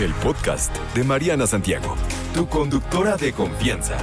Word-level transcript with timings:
el 0.00 0.14
podcast 0.14 0.74
de 0.94 1.04
Mariana 1.04 1.46
Santiago, 1.46 1.94
tu 2.32 2.48
conductora 2.48 3.18
de 3.18 3.34
confianza. 3.34 3.98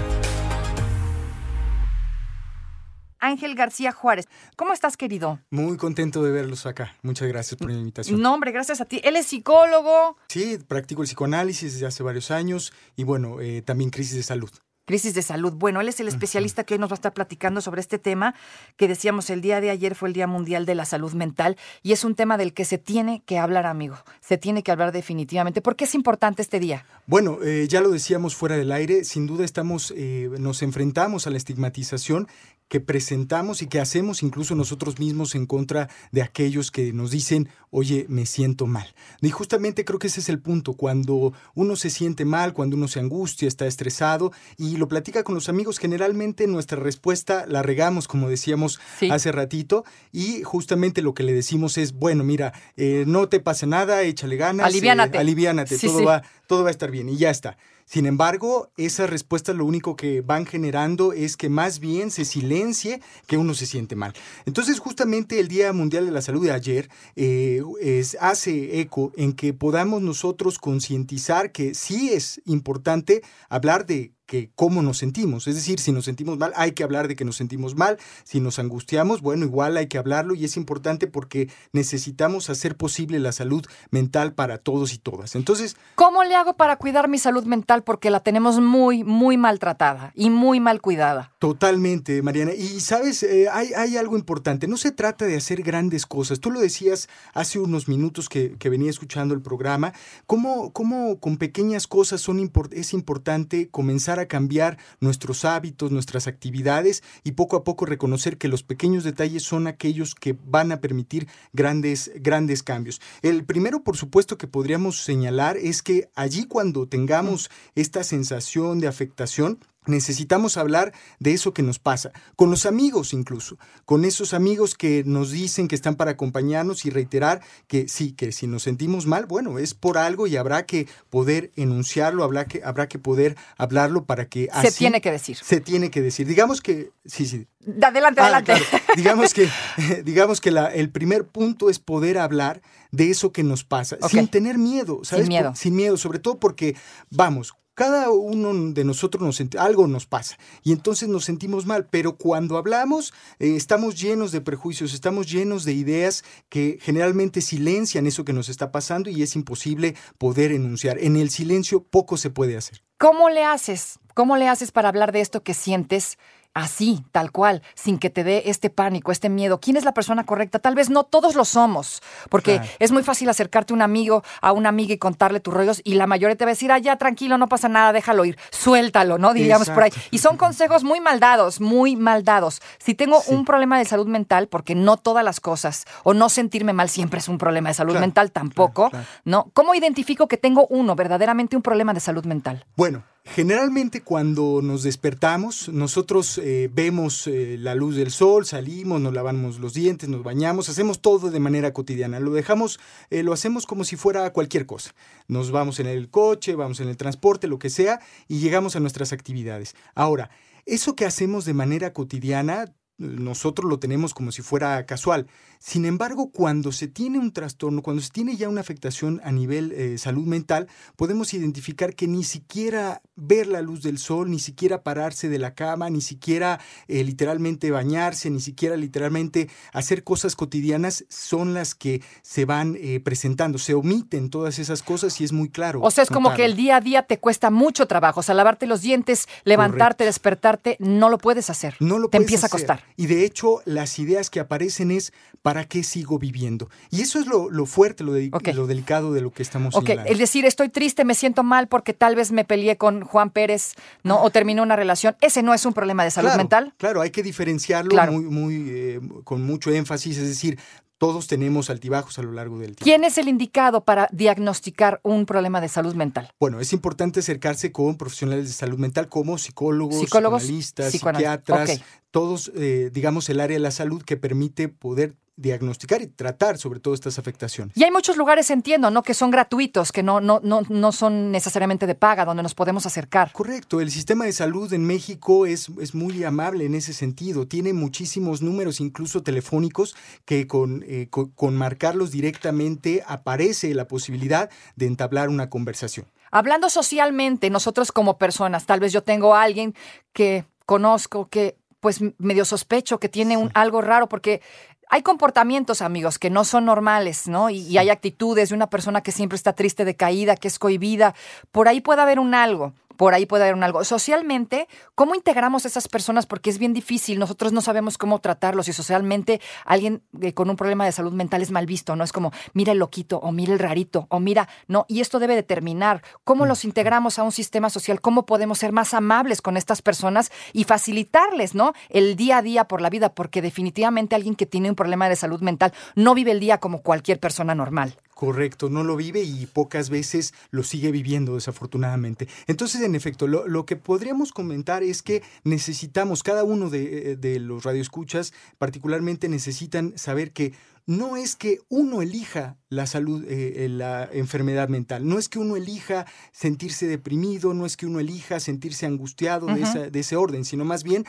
Ángel 3.19 3.55
García 3.55 3.91
Juárez. 3.91 4.25
¿Cómo 4.55 4.73
estás, 4.73 4.95
querido? 4.95 5.39
Muy 5.49 5.75
contento 5.77 6.23
de 6.23 6.31
verlos 6.31 6.67
acá. 6.67 6.95
Muchas 7.01 7.27
gracias 7.27 7.57
por 7.57 7.71
la 7.71 7.77
invitación. 7.77 8.21
No, 8.21 8.33
hombre, 8.33 8.51
gracias 8.51 8.79
a 8.79 8.85
ti. 8.85 9.01
Él 9.03 9.15
es 9.15 9.25
psicólogo. 9.25 10.17
Sí, 10.29 10.59
practico 10.67 11.01
el 11.01 11.07
psicoanálisis 11.07 11.73
desde 11.73 11.87
hace 11.87 12.03
varios 12.03 12.29
años 12.29 12.73
y 12.95 13.03
bueno, 13.03 13.41
eh, 13.41 13.63
también 13.63 13.89
crisis 13.89 14.15
de 14.15 14.23
salud. 14.23 14.51
Crisis 14.87 15.13
de 15.13 15.21
salud. 15.21 15.51
Bueno, 15.51 15.81
él 15.81 15.89
es 15.89 15.99
el 15.99 16.07
especialista 16.07 16.63
que 16.63 16.75
hoy 16.75 16.79
nos 16.79 16.89
va 16.89 16.93
a 16.93 16.95
estar 16.95 17.13
platicando 17.13 17.59
sobre 17.59 17.81
este 17.81 17.99
tema 17.99 18.33
que 18.77 18.87
decíamos 18.87 19.29
el 19.29 19.41
día 19.41 19.59
de 19.59 19.69
ayer 19.69 19.95
fue 19.95 20.07
el 20.07 20.13
Día 20.13 20.27
Mundial 20.27 20.65
de 20.65 20.75
la 20.75 20.85
Salud 20.85 21.11
Mental 21.11 21.57
y 21.83 21.91
es 21.91 22.05
un 22.05 22.15
tema 22.15 22.37
del 22.37 22.53
que 22.53 22.63
se 22.63 22.77
tiene 22.77 23.21
que 23.25 23.37
hablar, 23.37 23.65
amigo. 23.65 23.97
Se 24.21 24.37
tiene 24.37 24.63
que 24.63 24.71
hablar 24.71 24.93
definitivamente. 24.93 25.61
¿Por 25.61 25.75
qué 25.75 25.83
es 25.83 25.93
importante 25.93 26.41
este 26.41 26.61
día? 26.61 26.85
Bueno, 27.05 27.39
eh, 27.43 27.67
ya 27.69 27.81
lo 27.81 27.89
decíamos 27.89 28.33
fuera 28.33 28.55
del 28.55 28.71
aire, 28.71 29.03
sin 29.03 29.27
duda 29.27 29.43
estamos, 29.43 29.93
eh, 29.93 30.29
nos 30.39 30.61
enfrentamos 30.61 31.27
a 31.27 31.31
la 31.31 31.37
estigmatización 31.37 32.29
que 32.67 32.79
presentamos 32.79 33.61
y 33.61 33.67
que 33.67 33.79
hacemos 33.79 34.23
incluso 34.23 34.53
nosotros 34.55 34.99
mismos 34.99 35.35
en 35.35 35.45
contra 35.45 35.89
de 36.11 36.21
aquellos 36.21 36.69
que 36.71 36.91
nos 36.91 37.11
dicen, 37.11 37.47
oye, 37.69 38.05
me 38.09 38.25
siento 38.25 38.67
mal. 38.67 38.93
Y 39.21 39.29
justamente 39.29 39.85
creo 39.85 39.99
que 39.99 40.07
ese 40.07 40.19
es 40.19 40.29
el 40.29 40.39
punto, 40.39 40.73
cuando 40.73 41.33
uno 41.55 41.75
se 41.75 41.89
siente 41.89 42.25
mal, 42.25 42.53
cuando 42.53 42.75
uno 42.75 42.87
se 42.87 42.99
angustia, 42.99 43.47
está 43.47 43.67
estresado 43.67 44.31
y 44.57 44.77
lo 44.77 44.87
platica 44.87 45.23
con 45.23 45.35
los 45.35 45.47
amigos, 45.49 45.77
generalmente 45.79 46.47
nuestra 46.47 46.77
respuesta 46.79 47.45
la 47.47 47.63
regamos, 47.63 48.07
como 48.07 48.27
decíamos 48.29 48.79
Sí. 48.99 49.09
hace 49.09 49.31
ratito, 49.31 49.85
y 50.11 50.43
justamente 50.43 51.01
lo 51.01 51.13
que 51.13 51.23
le 51.23 51.33
decimos 51.33 51.77
es, 51.77 51.93
bueno, 51.93 52.23
mira, 52.23 52.53
eh, 52.75 53.03
no 53.07 53.29
te 53.29 53.39
pasa 53.39 53.65
nada, 53.65 54.01
échale 54.03 54.35
ganas, 54.35 54.65
eh, 54.65 54.69
Aliviánate. 54.69 55.17
aliviánate, 55.17 55.77
Sí, 55.77 55.87
todo, 55.87 55.99
sí. 55.99 56.05
Va, 56.05 56.23
todo 56.47 56.63
va 56.63 56.69
a 56.69 56.71
estar 56.71 56.91
bien 56.91 57.07
y 57.09 57.17
ya 57.17 57.29
está. 57.29 57.57
Sin 57.89 58.05
embargo, 58.05 58.69
esas 58.75 59.09
respuestas 59.09 59.55
lo 59.55 59.63
único 59.65 59.95
que 59.95 60.19
van 60.19 60.45
generando 60.45 61.13
es 61.13 61.37
que 61.37 61.47
más 61.47 61.79
bien 61.79 62.11
se 62.11 62.25
silencie 62.25 63.01
que 63.27 63.37
uno 63.37 63.53
se 63.53 63.65
siente 63.65 63.95
mal. 63.95 64.13
Entonces, 64.45 64.79
justamente 64.79 65.39
el 65.39 65.47
Día 65.47 65.71
Mundial 65.71 66.05
de 66.05 66.11
la 66.11 66.21
Salud 66.21 66.43
de 66.43 66.51
ayer 66.51 66.89
eh, 67.15 67.61
es- 67.81 68.17
hace 68.19 68.81
eco 68.81 69.13
en 69.15 69.31
que 69.31 69.53
podamos 69.53 70.01
nosotros 70.01 70.59
concientizar 70.59 71.53
que 71.53 71.73
sí 71.73 72.09
es 72.11 72.41
importante 72.45 73.21
hablar 73.47 73.85
de 73.85 74.11
que 74.27 74.51
cómo 74.55 74.83
nos 74.83 74.99
sentimos. 74.99 75.47
Es 75.47 75.55
decir, 75.55 75.79
si 75.79 75.91
nos 75.91 76.05
sentimos 76.05 76.37
mal, 76.37 76.53
hay 76.55 76.73
que 76.73 76.83
hablar 76.83 77.07
de 77.07 77.15
que 77.15 77.25
nos 77.25 77.37
sentimos 77.37 77.75
mal. 77.75 77.97
Si 78.25 78.39
nos 78.39 78.59
angustiamos, 78.59 79.21
bueno, 79.21 79.45
igual 79.45 79.77
hay 79.77 79.87
que 79.87 79.97
hablarlo 79.97 80.35
y 80.35 80.45
es 80.45 80.57
importante 80.57 81.07
porque 81.07 81.49
necesitamos 81.71 82.49
hacer 82.51 82.75
posible 82.77 83.17
la 83.19 83.31
salud 83.31 83.65
mental 83.89 84.33
para 84.33 84.57
todos 84.59 84.93
y 84.93 84.97
todas. 84.99 85.35
Entonces, 85.35 85.75
¿Cómo 85.95 86.23
le 86.23 86.35
hago 86.35 86.55
para 86.57 86.75
cuidar 86.75 87.07
mi 87.07 87.17
salud 87.17 87.45
mental? 87.45 87.83
Porque 87.83 88.09
la 88.11 88.19
tenemos 88.19 88.59
muy, 88.59 89.03
muy 89.03 89.37
maltratada 89.37 90.11
y 90.13 90.29
muy 90.29 90.59
mal 90.59 90.81
cuidada. 90.81 91.31
Totalmente, 91.39 92.21
Mariana. 92.21 92.53
Y 92.53 92.81
sabes, 92.81 93.23
Eh, 93.23 93.47
hay, 93.51 93.73
hay 93.73 93.97
algo 93.97 94.17
importante. 94.17 94.67
No 94.67 94.75
se 94.77 94.91
trata 94.91 95.25
de 95.25 95.37
hacer 95.37 95.63
grandes 95.63 96.05
cosas. 96.05 96.39
Tú 96.39 96.51
lo 96.51 96.59
decías 96.59 97.07
hace 97.33 97.59
unos 97.59 97.87
minutos 97.87 98.27
que, 98.29 98.55
que 98.59 98.69
venía 98.69 98.89
escuchando 98.89 99.33
el 99.33 99.41
programa. 99.41 99.93
¿Cómo, 100.25 100.71
cómo 100.73 101.19
con 101.19 101.37
pequeñas 101.37 101.87
cosas 101.87 102.19
son 102.21 102.39
import- 102.39 102.73
es 102.73 102.93
importante 102.93 103.69
comenzar 103.69 104.16
a 104.19 104.27
cambiar 104.27 104.77
nuestros 104.99 105.45
hábitos, 105.45 105.91
nuestras 105.91 106.27
actividades 106.27 107.03
y 107.23 107.33
poco 107.33 107.55
a 107.55 107.63
poco 107.63 107.85
reconocer 107.85 108.37
que 108.37 108.47
los 108.47 108.63
pequeños 108.63 109.03
detalles 109.03 109.43
son 109.43 109.67
aquellos 109.67 110.15
que 110.15 110.35
van 110.45 110.71
a 110.71 110.81
permitir 110.81 111.27
grandes, 111.53 112.11
grandes 112.15 112.63
cambios? 112.63 113.01
El 113.21 113.45
primero, 113.45 113.83
por 113.83 113.97
supuesto, 113.97 114.37
que 114.37 114.47
podríamos 114.47 115.03
señalar 115.03 115.57
es 115.57 115.81
que 115.81 116.09
allí 116.15 116.45
cuando 116.45 116.87
tengamos 116.87 117.49
esta 117.75 118.03
sensación 118.03 118.79
de 118.79 118.87
afectación, 118.87 119.59
necesitamos 119.87 120.57
hablar 120.57 120.93
de 121.19 121.33
eso 121.33 121.53
que 121.53 121.63
nos 121.63 121.79
pasa, 121.79 122.11
con 122.35 122.49
los 122.51 122.65
amigos 122.65 123.13
incluso, 123.13 123.57
con 123.85 124.05
esos 124.05 124.33
amigos 124.33 124.75
que 124.75 125.03
nos 125.05 125.31
dicen 125.31 125.67
que 125.67 125.75
están 125.75 125.95
para 125.95 126.11
acompañarnos 126.11 126.85
y 126.85 126.89
reiterar 126.89 127.41
que 127.67 127.87
sí, 127.87 128.11
que 128.13 128.31
si 128.31 128.47
nos 128.47 128.63
sentimos 128.63 129.05
mal, 129.05 129.25
bueno, 129.25 129.59
es 129.59 129.73
por 129.73 129.97
algo 129.97 130.27
y 130.27 130.37
habrá 130.37 130.65
que 130.65 130.87
poder 131.09 131.51
enunciarlo, 131.55 132.23
habrá 132.23 132.45
que, 132.45 132.61
habrá 132.63 132.87
que 132.87 132.99
poder 132.99 133.35
hablarlo 133.57 134.05
para 134.05 134.27
que 134.27 134.49
Se 134.61 134.71
tiene 134.71 135.01
que 135.01 135.11
decir. 135.11 135.37
se 135.37 135.61
tiene 135.61 135.89
que 135.91 136.01
decir. 136.01 136.27
Digamos 136.27 136.61
que, 136.61 136.91
sí, 137.05 137.25
sí, 137.25 137.47
Adelante, 137.81 138.21
Ah, 138.21 138.25
adelante. 138.27 138.53
claro. 138.53 138.83
Digamos 138.95 139.33
que, 139.33 139.49
digamos 140.05 140.39
que 140.39 140.51
la- 140.51 140.67
el 140.73 140.89
primer 140.89 141.27
punto 141.27 141.69
es 141.69 141.79
poder 141.79 142.17
hablar 142.17 142.61
de 142.91 143.09
eso 143.09 143.31
que 143.33 143.43
nos 143.43 143.65
pasa, 143.65 143.97
sin 144.09 144.27
tener 144.29 144.57
miedo, 144.57 145.01
¿sabes? 145.03 145.27
miedo. 145.27 145.49
Por- 145.49 145.57
sin 145.57 145.75
miedo, 145.75 145.97
sobre 145.97 146.19
todo 146.19 146.39
porque, 146.39 146.75
vamos, 147.09 147.55
cada 147.77 148.09
uno 148.09 148.73
de 148.73 148.83
nosotros 148.83 149.21
nos 149.21 149.39
algo 149.55 149.85
nos 149.85 150.07
pasa 150.07 150.35
y 150.63 150.71
entonces 150.71 151.07
nos 151.09 151.25
sentimos 151.25 151.67
mal, 151.67 151.85
pero 151.85 152.17
cuando 152.17 152.57
hablamos 152.57 153.13
eh, 153.37 153.55
estamos 153.55 154.01
llenos 154.01 154.31
de 154.31 154.41
prejuicios, 154.41 154.95
estamos 154.95 155.29
llenos 155.31 155.63
de 155.63 155.73
ideas 155.73 156.23
que 156.49 156.79
generalmente 156.81 157.39
silencian 157.39 158.07
eso 158.07 158.25
que 158.25 158.33
nos 158.33 158.49
está 158.49 158.71
pasando 158.71 159.11
y 159.11 159.21
es 159.21 159.35
imposible 159.35 159.95
poder 160.17 160.51
enunciar. 160.53 160.97
En 160.97 161.17
el 161.17 161.29
silencio 161.29 161.83
poco 161.83 162.17
se 162.17 162.31
puede 162.31 162.57
hacer. 162.57 162.81
¿Cómo 162.97 163.29
le 163.29 163.43
haces? 163.43 163.99
¿Cómo 164.15 164.37
le 164.37 164.47
haces 164.47 164.71
para 164.71 164.89
hablar 164.89 165.11
de 165.11 165.21
esto 165.21 165.43
que 165.43 165.53
sientes 165.53 166.17
así, 166.57 167.03
tal 167.11 167.31
cual, 167.31 167.61
sin 167.75 167.97
que 167.99 168.09
te 168.09 168.23
dé 168.23 168.43
este 168.45 168.69
pánico, 168.69 169.11
este 169.11 169.29
miedo? 169.29 169.59
¿Quién 169.59 169.77
es 169.77 169.85
la 169.85 169.93
persona 169.93 170.25
correcta? 170.25 170.59
Tal 170.59 170.75
vez 170.75 170.89
no 170.89 171.03
todos 171.03 171.35
lo 171.35 171.45
somos, 171.45 172.01
porque 172.29 172.57
Claro. 172.57 172.69
es 172.79 172.91
muy 172.91 173.03
fácil 173.03 173.29
acercarte 173.29 173.73
a 173.73 173.75
un 173.75 173.81
amigo, 173.81 174.23
a 174.41 174.51
una 174.51 174.69
amiga 174.69 174.93
y 174.93 174.97
contarle 174.97 175.39
tus 175.39 175.53
rollos 175.53 175.81
y 175.83 175.95
la 175.95 176.07
mayoría 176.07 176.35
te 176.35 176.45
va 176.45 176.49
a 176.51 176.53
decir, 176.53 176.71
ah, 176.71 176.77
ya, 176.79 176.95
tranquilo, 176.97 177.37
no 177.37 177.47
pasa 177.47 177.69
nada, 177.69 177.93
déjalo 177.93 178.25
ir, 178.25 178.37
suéltalo, 178.51 179.17
¿no? 179.17 179.33
Diríamos 179.33 179.69
por 179.69 179.83
ahí. 179.83 179.91
Y 180.11 180.17
son 180.19 180.37
consejos 180.37 180.83
muy 180.83 180.99
maldados, 180.99 181.61
muy 181.61 181.95
maldados. 181.95 182.61
Si 182.79 182.93
tengo 182.95 183.21
Sí. 183.21 183.33
un 183.33 183.45
problema 183.45 183.77
de 183.77 183.85
salud 183.85 184.07
mental, 184.07 184.47
porque 184.47 184.75
no 184.75 184.97
todas 184.97 185.23
las 185.23 185.39
cosas, 185.39 185.85
o 186.03 186.13
no 186.13 186.29
sentirme 186.29 186.73
mal 186.73 186.89
siempre 186.89 187.19
es 187.19 187.27
un 187.27 187.37
problema 187.37 187.69
de 187.69 187.73
salud 187.75 187.91
Claro, 187.93 188.01
mental, 188.05 188.31
tampoco, 188.31 188.89
claro. 188.89 189.05
¿no? 189.25 189.51
¿Cómo 189.53 189.73
identifico 189.75 190.27
que 190.27 190.37
tengo 190.37 190.67
uno, 190.69 190.95
verdaderamente 190.95 191.55
un 191.55 191.61
problema 191.61 191.93
de 191.93 191.99
salud 191.99 192.25
mental? 192.25 192.65
Bueno, 192.75 193.03
generalmente 193.33 194.01
cuando 194.01 194.61
nos 194.63 194.83
despertamos, 194.83 195.69
nosotros 195.69 196.37
eh, 196.37 196.69
vemos 196.73 197.27
eh, 197.27 197.57
la 197.59 197.75
luz 197.75 197.95
del 197.95 198.11
sol, 198.11 198.45
salimos, 198.45 199.01
nos 199.01 199.13
lavamos 199.13 199.59
los 199.59 199.73
dientes, 199.73 200.09
nos 200.09 200.23
bañamos, 200.23 200.69
hacemos 200.69 201.01
todo 201.01 201.29
de 201.29 201.39
manera 201.39 201.73
cotidiana. 201.73 202.19
Lo 202.19 202.31
dejamos, 202.31 202.79
eh, 203.09 203.23
lo 203.23 203.33
hacemos 203.33 203.65
como 203.65 203.83
si 203.83 203.95
fuera 203.95 204.31
cualquier 204.31 204.65
cosa. 204.65 204.93
Nos 205.27 205.51
vamos 205.51 205.79
en 205.79 205.87
el 205.87 206.09
coche, 206.09 206.55
vamos 206.55 206.79
en 206.79 206.89
el 206.89 206.97
transporte, 206.97 207.47
lo 207.47 207.59
que 207.59 207.69
sea, 207.69 207.99
y 208.27 208.39
llegamos 208.39 208.75
a 208.75 208.79
nuestras 208.79 209.13
actividades. 209.13 209.75
Ahora, 209.93 210.29
eso 210.65 210.95
que 210.95 211.05
hacemos 211.05 211.45
de 211.45 211.53
manera 211.53 211.93
cotidiana, 211.93 212.73
nosotros 212.97 213.69
lo 213.69 213.79
tenemos 213.79 214.13
como 214.13 214.31
si 214.31 214.41
fuera 214.41 214.85
casual. 214.85 215.27
Sin 215.59 215.85
embargo, 215.85 216.31
cuando 216.31 216.71
se 216.71 216.87
tiene 216.87 217.19
un 217.19 217.31
trastorno, 217.31 217.81
cuando 217.81 218.01
se 218.01 218.09
tiene 218.09 218.35
ya 218.35 218.49
una 218.49 218.61
afectación 218.61 219.21
a 219.23 219.31
nivel 219.31 219.71
eh, 219.71 219.97
salud 219.97 220.25
mental, 220.25 220.67
podemos 220.95 221.33
identificar 221.33 221.95
que 221.95 222.07
ni 222.07 222.23
siquiera 222.23 223.01
ver 223.15 223.47
la 223.47 223.61
luz 223.61 223.81
del 223.81 223.97
sol, 223.97 224.29
ni 224.29 224.39
siquiera 224.39 224.83
pararse 224.83 225.29
de 225.29 225.39
la 225.39 225.53
cama, 225.55 225.89
ni 225.89 226.01
siquiera 226.01 226.59
eh, 226.87 227.03
literalmente 227.03 227.71
bañarse, 227.71 228.29
ni 228.29 228.39
siquiera 228.39 228.77
literalmente 228.77 229.49
hacer 229.73 230.03
cosas 230.03 230.35
cotidianas 230.35 231.05
son 231.09 231.53
las 231.53 231.75
que 231.75 232.01
se 232.21 232.45
van 232.45 232.77
eh, 232.79 232.99
presentando. 232.99 233.57
Se 233.57 233.73
omiten 233.73 234.29
todas 234.29 234.59
esas 234.59 234.83
cosas 234.83 235.19
y 235.19 235.23
es 235.23 235.33
muy 235.33 235.49
claro. 235.49 235.81
O 235.81 235.91
sea, 235.91 236.03
es 236.03 236.09
como 236.09 236.33
que 236.33 236.45
el 236.45 236.55
día 236.55 236.77
a 236.77 236.81
día 236.81 237.03
te 237.03 237.19
cuesta 237.19 237.49
mucho 237.49 237.87
trabajo. 237.87 238.19
O 238.19 238.23
sea, 238.23 238.35
lavarte 238.35 238.67
los 238.67 238.81
dientes, 238.81 239.27
levantarte, 239.43 239.77
Correcto. 239.77 240.05
despertarte, 240.05 240.77
no 240.79 241.09
lo 241.09 241.17
puedes 241.17 241.49
hacer. 241.49 241.75
No 241.79 241.97
lo 241.97 242.09
te 242.09 242.17
puedes 242.17 242.27
empieza 242.27 242.47
a 242.47 242.49
costar. 242.49 242.83
Y 242.95 243.07
de 243.07 243.25
hecho, 243.25 243.61
las 243.65 243.99
ideas 243.99 244.29
que 244.29 244.39
aparecen 244.39 244.91
es 244.91 245.13
¿para 245.47 245.63
qué 245.63 245.81
sigo 245.81 246.19
viviendo? 246.19 246.69
Y 246.91 246.99
eso 246.99 247.21
es 247.21 247.25
lo, 247.25 247.49
lo 247.49 247.65
fuerte, 247.65 248.03
lo, 248.03 248.11
de- 248.11 248.29
lo 248.53 248.67
delicado 248.67 249.13
de 249.13 249.21
lo 249.21 249.31
que 249.31 249.41
estamos 249.43 249.73
Ok, 249.75 249.83
señalando. 249.83 250.11
el 250.11 250.17
decir 250.17 250.43
estoy 250.45 250.67
triste, 250.67 251.05
me 251.05 251.15
siento 251.15 251.41
mal 251.41 251.69
porque 251.69 251.93
tal 251.93 252.17
vez 252.17 252.33
me 252.33 252.43
peleé 252.43 252.75
con 252.75 253.05
Juan 253.05 253.29
Pérez, 253.29 253.71
¿no? 254.03 254.21
O 254.21 254.29
terminé 254.29 254.61
una 254.61 254.75
relación. 254.75 255.15
Ese 255.21 255.43
no 255.43 255.53
es 255.53 255.65
un 255.65 255.71
problema 255.71 256.03
de 256.03 256.11
salud 256.11 256.27
Claro, 256.27 256.37
mental. 256.43 256.73
Claro, 256.75 256.99
hay 256.99 257.11
que 257.11 257.23
diferenciarlo 257.23 257.91
Claro. 257.91 258.11
muy, 258.11 258.23
muy, 258.25 258.65
eh, 258.69 258.99
con 259.23 259.41
mucho 259.41 259.71
énfasis, 259.71 260.17
es 260.17 260.27
decir, 260.27 260.59
todos 260.99 261.27
tenemos 261.27 261.69
altibajos 261.69 262.17
a 262.19 262.23
lo 262.23 262.31
largo 262.31 262.57
del 262.57 262.69
tiempo. 262.75 262.83
¿Quién 262.83 263.03
es 263.03 263.17
el 263.19 263.29
indicado 263.29 263.85
para 263.85 264.09
diagnosticar 264.11 264.99
un 265.03 265.25
problema 265.27 265.61
de 265.61 265.69
salud 265.69 265.93
mental? 265.93 266.29
Bueno, 266.39 266.59
es 266.59 266.73
importante 266.73 267.19
acercarse 267.19 267.71
con 267.71 267.95
profesionales 267.97 268.47
de 268.47 268.53
salud 268.53 268.79
mental 268.79 269.07
como 269.07 269.37
psicólogos, 269.37 269.99
Psicólogos, 269.99 270.43
psiquiatras, 270.43 271.81
todos, 272.11 272.51
eh, 272.55 272.89
digamos, 272.91 273.29
el 273.29 273.39
área 273.39 273.55
de 273.57 273.61
la 273.61 273.69
salud 273.71 274.01
que 274.01 274.17
permite 274.17 274.69
poder 274.69 275.13
diagnosticar 275.37 276.01
y 276.01 276.07
tratar 276.07 276.57
sobre 276.57 276.79
todo 276.79 276.93
estas 276.93 277.19
afectaciones. 277.19 277.77
Y 277.77 277.83
hay 277.83 277.91
muchos 277.91 278.17
lugares, 278.17 278.49
entiendo, 278.49 278.91
¿no? 278.91 279.03
Que 279.03 279.13
son 279.13 279.31
gratuitos, 279.31 279.91
que 279.91 280.03
no, 280.03 280.19
no, 280.19 280.41
no, 280.43 280.61
no 280.67 280.91
son 280.91 281.31
necesariamente 281.31 281.87
de 281.87 281.95
paga, 281.95 282.25
donde 282.25 282.43
nos 282.43 282.55
podemos 282.55 282.85
acercar. 282.85 283.31
Correcto, 283.31 283.79
el 283.79 283.91
sistema 283.91 284.25
de 284.25 284.33
salud 284.33 284.73
en 284.73 284.83
México 284.83 285.45
es, 285.45 285.69
es 285.79 285.93
muy 285.95 286.23
amable 286.23 286.65
en 286.65 286.75
ese 286.75 286.91
sentido. 286.91 287.47
Tiene 287.47 287.71
muchísimos 287.71 288.41
números, 288.41 288.81
incluso 288.81 289.23
telefónicos, 289.23 289.95
que 290.25 290.47
con, 290.47 290.83
eh, 290.87 291.07
con 291.09 291.55
marcarlos 291.55 292.11
directamente 292.11 293.03
aparece 293.07 293.73
la 293.73 293.87
posibilidad 293.87 294.49
de 294.75 294.87
entablar 294.87 295.29
una 295.29 295.49
conversación. 295.49 296.07
Hablando 296.31 296.69
socialmente, 296.69 297.49
nosotros 297.49 297.91
como 297.91 298.17
personas, 298.17 298.65
tal 298.65 298.79
vez 298.79 298.91
yo 298.91 299.03
tengo 299.03 299.35
a 299.35 299.43
alguien 299.43 299.75
que 300.13 300.45
conozco 300.65 301.29
que 301.29 301.57
pues 301.79 302.01
medio 302.17 302.43
sospecho 302.43 302.99
que 302.99 303.07
tiene 303.07 303.37
un, 303.37 303.51
algo 303.53 303.81
raro 303.81 304.09
porque 304.09 304.41
hay 304.89 305.01
comportamientos, 305.01 305.81
amigos, 305.81 306.19
que 306.19 306.29
no 306.29 306.43
son 306.43 306.65
normales, 306.65 307.27
¿no? 307.27 307.49
Y, 307.49 307.59
y, 307.59 307.77
hay 307.77 307.89
actitudes 307.89 308.49
de 308.49 308.55
una 308.55 308.69
persona 308.69 309.01
que 309.01 309.11
siempre 309.11 309.35
está 309.35 309.53
triste, 309.53 309.85
decaída, 309.85 310.35
que 310.35 310.47
es 310.47 310.59
cohibida. 310.59 311.13
Por 311.51 311.67
ahí 311.67 311.81
puede 311.81 312.01
haber 312.01 312.19
un 312.19 312.33
algo 312.33 312.73
por 312.97 313.13
ahí 313.13 313.25
puede 313.25 313.43
haber 313.43 313.55
un 313.55 313.63
algo. 313.63 313.83
Socialmente, 313.83 314.67
¿cómo 314.95 315.15
integramos 315.15 315.65
a 315.65 315.67
esas 315.67 315.87
personas? 315.87 316.25
Porque 316.25 316.49
es 316.49 316.57
bien 316.57 316.73
difícil, 316.73 317.19
nosotros 317.19 317.53
no 317.53 317.61
sabemos 317.61 317.97
cómo 317.97 318.19
tratarlos 318.19 318.67
y 318.67 318.73
socialmente 318.73 319.39
alguien 319.65 320.01
eh, 320.21 320.33
con 320.33 320.49
un 320.49 320.55
problema 320.55 320.85
de 320.85 320.91
salud 320.91 321.13
mental 321.13 321.41
es 321.41 321.51
mal 321.51 321.65
visto, 321.65 321.95
¿no? 321.95 322.03
Es 322.03 322.11
como, 322.11 322.31
mira 322.53 322.73
el 322.73 322.79
loquito 322.79 323.19
o 323.19 323.31
mira 323.31 323.53
el 323.53 323.59
rarito 323.59 324.07
o 324.09 324.19
mira, 324.19 324.49
no, 324.67 324.85
y 324.87 325.01
esto 325.01 325.19
debe 325.19 325.35
determinar 325.35 326.03
cómo 326.23 326.45
los 326.45 326.65
integramos 326.65 327.19
a 327.19 327.23
un 327.23 327.31
sistema 327.31 327.69
social, 327.69 328.01
cómo 328.01 328.25
podemos 328.25 328.59
ser 328.59 328.71
más 328.71 328.93
amables 328.93 329.41
con 329.41 329.57
estas 329.57 329.81
personas 329.81 330.31
y 330.53 330.63
facilitarles, 330.63 331.55
¿no? 331.55 331.73
El 331.89 332.15
día 332.15 332.37
a 332.37 332.41
día 332.41 332.65
por 332.65 332.81
la 332.81 332.89
vida, 332.89 333.13
porque 333.13 333.41
definitivamente 333.41 334.15
alguien 334.15 334.35
que 334.35 334.45
tiene 334.45 334.69
un 334.69 334.75
problema 334.75 335.07
de 335.09 335.15
salud 335.15 335.41
mental 335.41 335.73
no 335.95 336.15
vive 336.15 336.31
el 336.31 336.39
día 336.39 336.59
como 336.59 336.81
cualquier 336.81 337.19
persona 337.19 337.55
normal. 337.55 337.97
Correcto, 338.17 338.67
no 338.71 338.83
lo 338.83 338.95
vive 338.95 339.21
y 339.21 339.45
pocas 339.45 339.91
veces 339.91 340.33
lo 340.49 340.63
sigue 340.63 340.91
viviendo 340.91 341.35
desafortunadamente. 341.35 342.27
Entonces, 342.47 342.81
en 342.81 342.95
efecto, 342.95 343.27
lo, 343.27 343.65
que 343.67 343.75
podríamos 343.75 344.31
comentar 344.31 344.81
es 344.81 345.03
que 345.03 345.21
necesitamos, 345.43 346.23
cada 346.23 346.43
uno 346.43 346.71
de, 346.71 347.15
de 347.15 347.39
los 347.39 347.63
radioescuchas 347.63 348.33
particularmente 348.57 349.29
necesitan 349.29 349.95
saber 349.99 350.31
que 350.31 350.53
no 350.87 351.17
es 351.17 351.35
que 351.35 351.59
uno 351.67 352.01
elija 352.01 352.57
la 352.69 352.85
salud, 352.85 353.23
eh, 353.25 353.65
eh, 353.65 353.69
la 353.69 354.09
enfermedad 354.11 354.67
mental, 354.67 355.07
no 355.07 355.19
es 355.19 355.29
que 355.29 355.39
uno 355.39 355.55
elija 355.55 356.05
sentirse 356.31 356.87
deprimido, 356.87 357.53
no 357.53 357.65
es 357.65 357.77
que 357.77 357.85
uno 357.85 357.99
elija 357.99 358.39
sentirse 358.39 358.85
angustiado 358.85 359.47
de, 359.47 359.99
ese 359.99 360.15
orden, 360.15 360.43
sino 360.43 360.65
más 360.65 360.83
bien 360.83 361.05